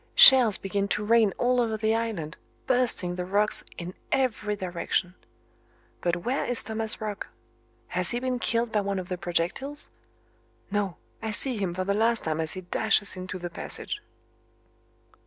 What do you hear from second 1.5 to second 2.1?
over the